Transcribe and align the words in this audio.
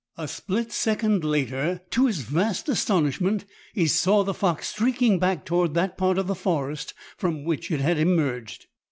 A 0.17 0.27
split 0.27 0.71
second 0.71 1.23
later, 1.23 1.79
to 1.91 2.07
his 2.07 2.21
vast 2.21 2.67
astonishment, 2.67 3.45
he 3.75 3.85
saw 3.85 4.23
the 4.23 4.33
fox 4.33 4.69
streaking 4.69 5.19
back 5.19 5.45
toward 5.45 5.75
that 5.75 5.95
part 5.95 6.17
of 6.17 6.25
the 6.25 6.33
forest 6.33 6.95
from 7.17 7.43
which 7.43 7.69
it 7.69 7.81
had 7.81 7.99
emerged. 7.99 8.65